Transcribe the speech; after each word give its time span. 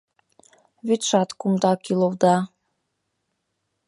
Вӱдшат 0.87 1.29
кумда 1.39 1.71
кӱлылда. 1.83 2.35